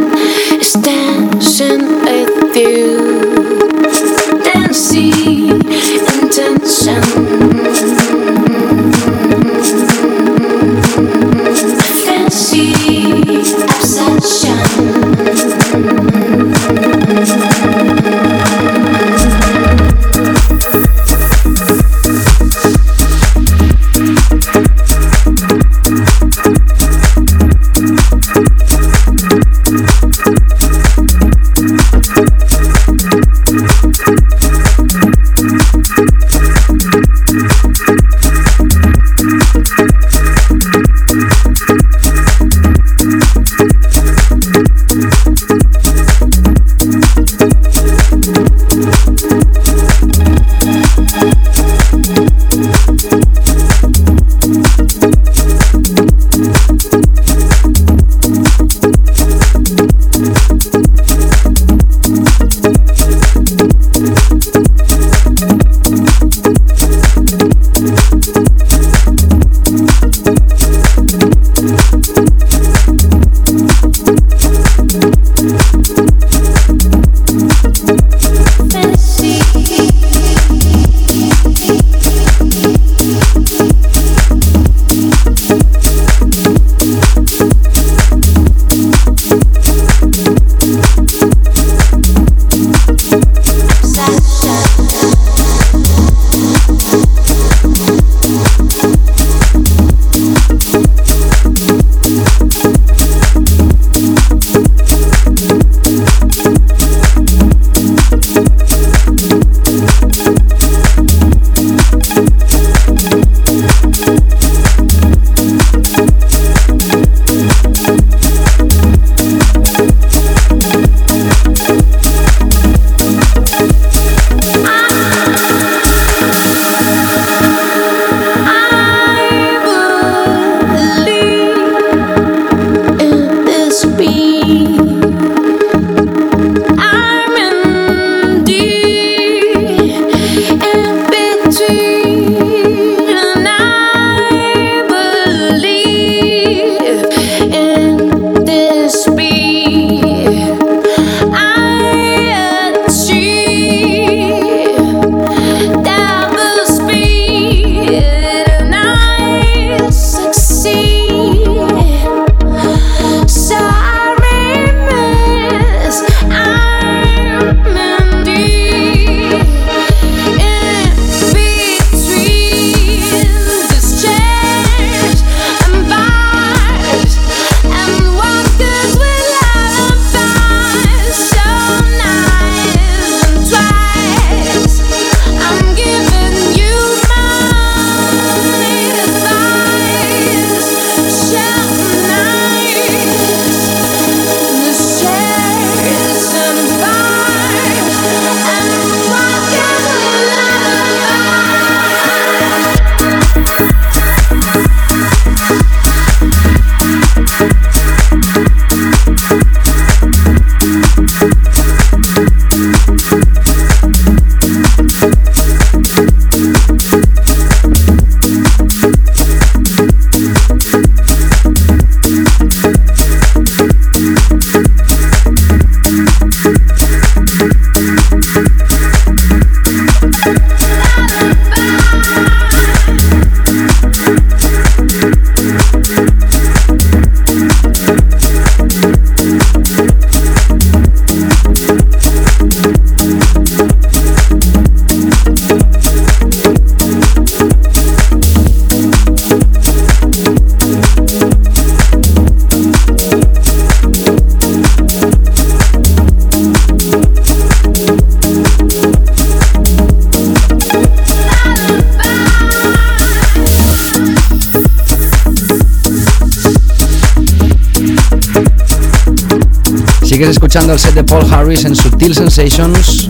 [270.56, 273.10] Escuchando el set de Paul Harris en Subtil Sensations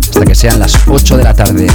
[0.00, 1.66] hasta que sean las 8 de la tarde.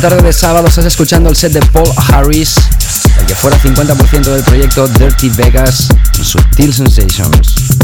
[0.00, 2.54] Esta tarde de sábado estás escuchando el set de Paul Harris,
[3.18, 5.88] el que fuera 50% del proyecto Dirty Vegas
[6.22, 7.79] Subtil Sensations.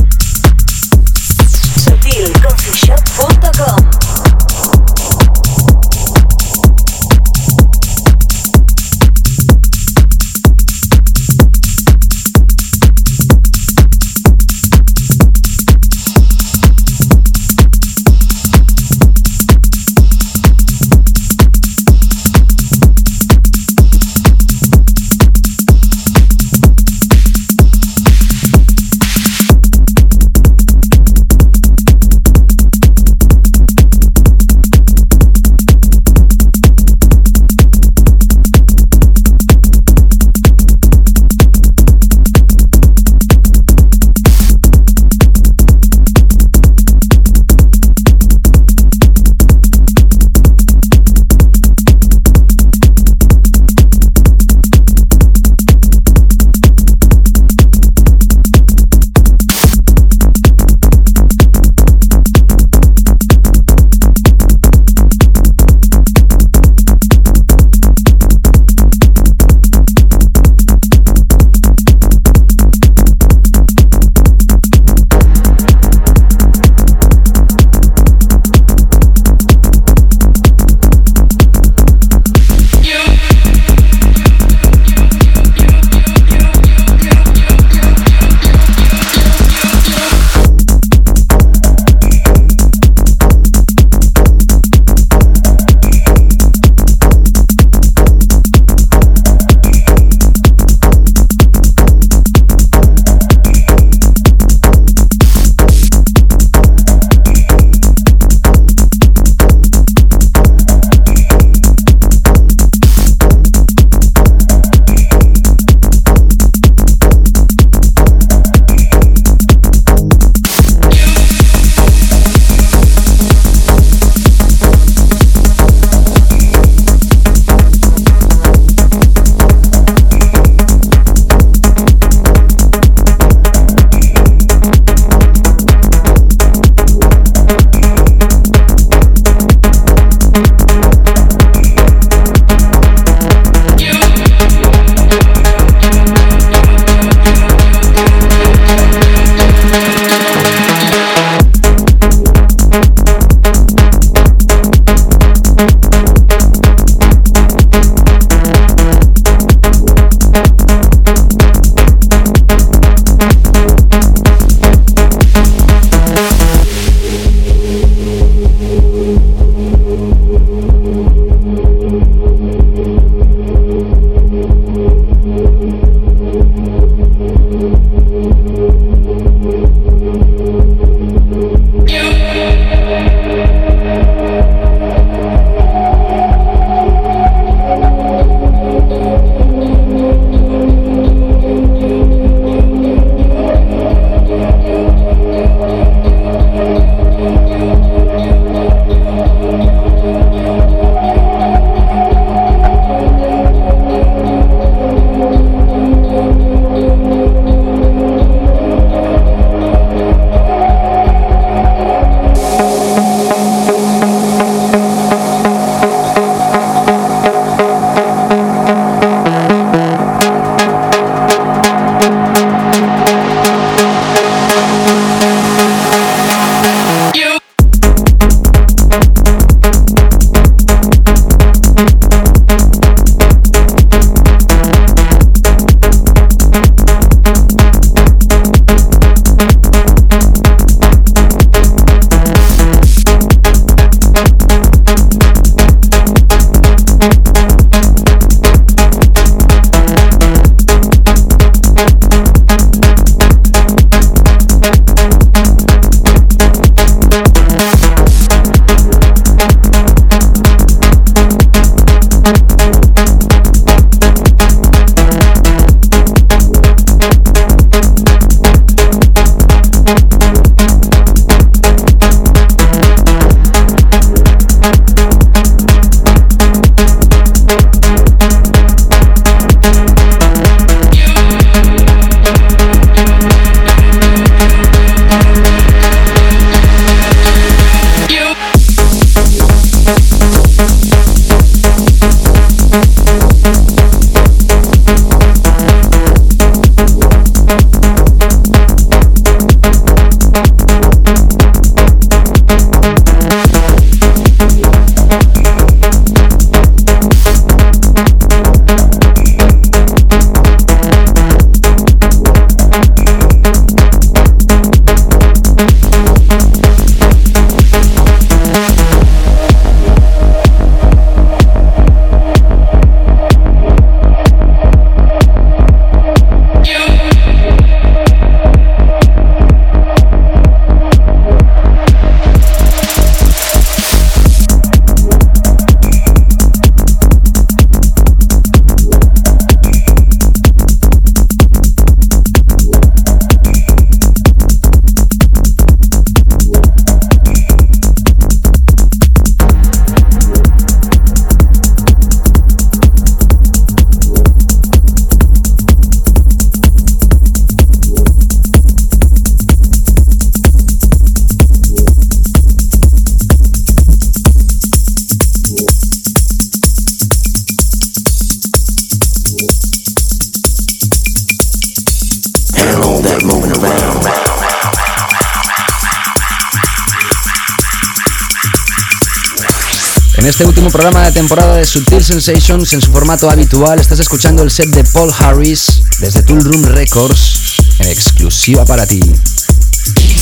[380.77, 384.85] Programa de temporada de Subtil Sensations, en su formato habitual, estás escuchando el set de
[384.85, 389.01] Paul Harris desde Tool Room Records, en exclusiva para ti.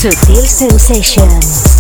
[0.00, 1.73] Subtil Sensations.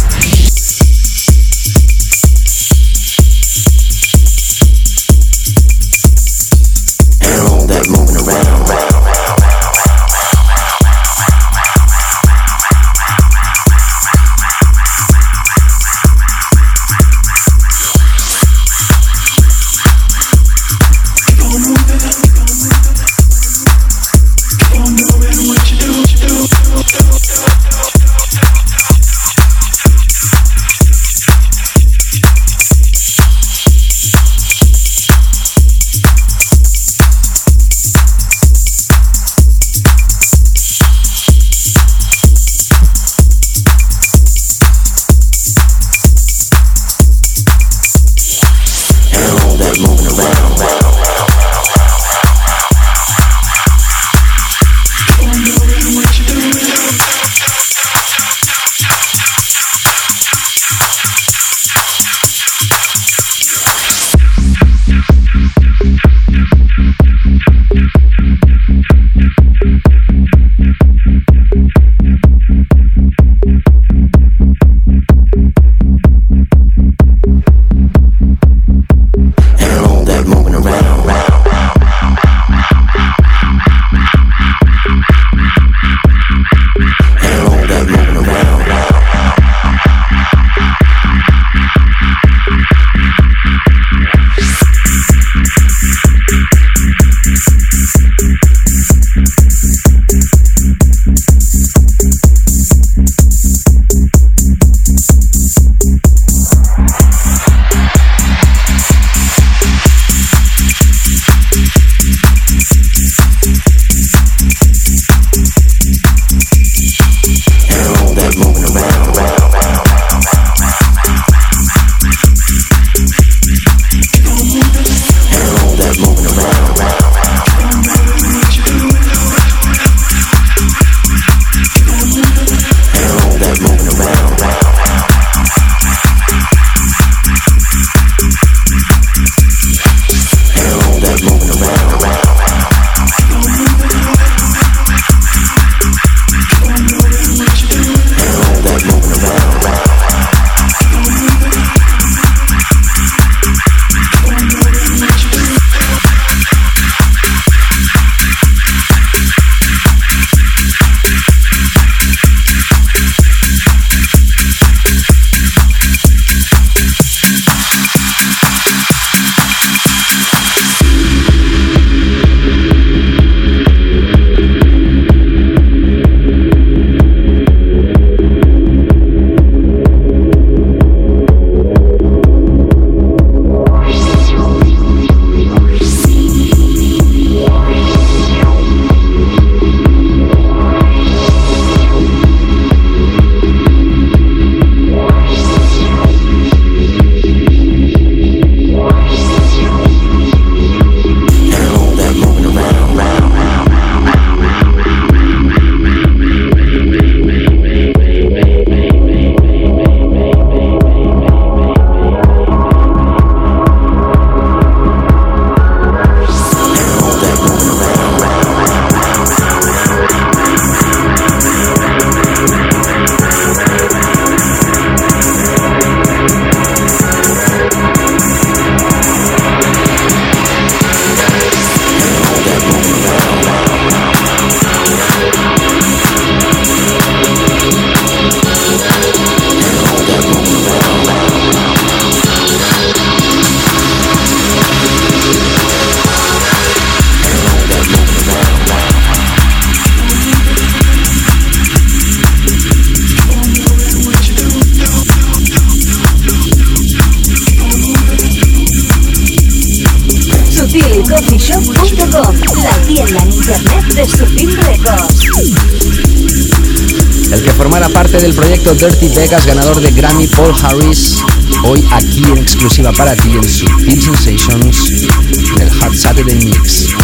[269.34, 271.16] Vegas, ganador de Grammy Paul Harris,
[271.64, 275.08] hoy aquí en exclusiva para ti en Subtil Sensations
[275.56, 276.94] del Hot Saturday Mix.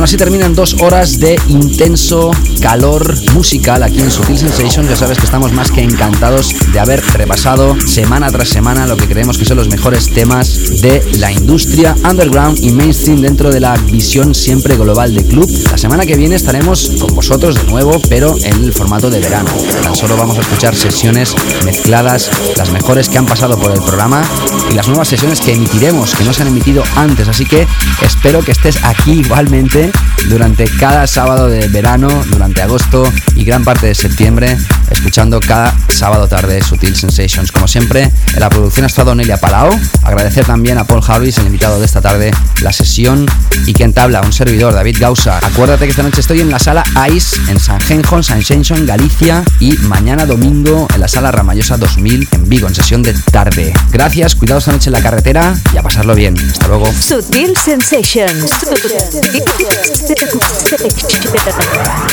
[0.00, 2.30] Bueno, así terminan dos horas de intenso
[2.62, 4.88] calor musical aquí en Sutil Sensations.
[4.88, 9.06] Ya sabes que estamos más que encantados de haber repasado semana tras semana lo que
[9.06, 13.76] creemos que son los mejores temas de la industria underground y mainstream dentro de la
[13.76, 15.46] visión siempre global de club.
[15.70, 19.50] La semana que viene estaremos con vosotros de nuevo, pero en el formato de verano.
[19.82, 21.34] Tan solo vamos a escuchar sesiones
[21.66, 24.22] mezcladas, las mejores que han pasado por el programa
[24.70, 27.28] y las nuevas sesiones que emitiremos, que no se han emitido antes.
[27.28, 27.68] Así que
[28.00, 29.89] espero que estés aquí igualmente
[30.28, 34.56] durante cada sábado de verano, durante agosto y gran parte de septiembre,
[35.00, 37.50] escuchando cada sábado tarde Sutil Sensations.
[37.50, 39.70] Como siempre, en la producción ha estado Nelia Palao.
[40.02, 43.26] Agradecer también a Paul Harris, el invitado de esta tarde, la sesión
[43.66, 45.38] y quien tabla, un servidor, David Gausa.
[45.38, 49.42] Acuérdate que esta noche estoy en la sala ICE en San Genjo, San Shenzhen, Galicia
[49.58, 53.72] y mañana domingo en la sala Ramallosa 2000 en Vigo, en sesión de tarde.
[53.90, 56.36] Gracias, cuidado esta noche en la carretera y a pasarlo bien.
[56.38, 56.92] Hasta luego.
[56.92, 58.50] Sutil Sensations.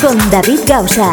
[0.02, 1.12] Con David Gausa.